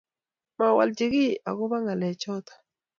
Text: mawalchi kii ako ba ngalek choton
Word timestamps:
mawalchi 0.57 1.05
kii 1.13 1.39
ako 1.49 1.63
ba 1.71 1.77
ngalek 1.83 2.15
choton 2.21 2.57